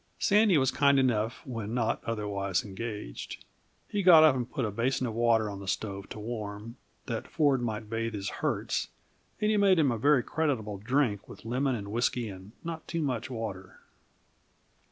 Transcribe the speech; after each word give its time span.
Sandy 0.17 0.57
was 0.57 0.71
kind 0.71 0.97
enough 0.97 1.45
when 1.45 1.75
not 1.75 2.03
otherwise 2.05 2.63
engaged. 2.65 3.45
He 3.87 4.01
got 4.01 4.23
up 4.23 4.35
and 4.35 4.49
put 4.49 4.65
a 4.65 4.71
basin 4.71 5.05
of 5.05 5.13
water 5.13 5.47
on 5.47 5.59
the 5.59 5.67
stove 5.67 6.09
to 6.09 6.17
warm, 6.19 6.77
that 7.05 7.27
Ford 7.27 7.61
might 7.61 7.87
bathe 7.87 8.15
his 8.15 8.27
hurts, 8.41 8.87
and 9.39 9.51
he 9.51 9.57
made 9.57 9.77
him 9.77 9.91
a 9.91 9.99
very 9.99 10.23
creditable 10.23 10.79
drink 10.79 11.29
with 11.29 11.45
lemon 11.45 11.75
and 11.75 11.89
whisky 11.91 12.29
and 12.29 12.51
not 12.63 12.87
too 12.87 13.03
much 13.03 13.29
water. 13.29 13.77